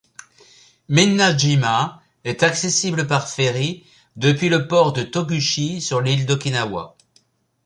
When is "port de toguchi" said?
4.67-5.79